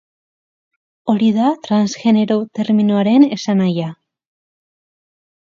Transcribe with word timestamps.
Hori 1.13 1.27
da 1.35 1.49
transgenero 1.67 2.39
terminoaren 2.61 3.29
esanahia. 3.39 3.93